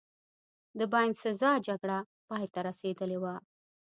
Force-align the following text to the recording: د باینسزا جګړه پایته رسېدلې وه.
د 0.79 0.79
باینسزا 0.91 1.51
جګړه 1.67 1.97
پایته 2.29 2.59
رسېدلې 2.67 3.17
وه. 3.23 3.35